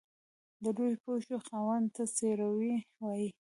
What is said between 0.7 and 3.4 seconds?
لويو پښو خاوند ته څپړورے وائي۔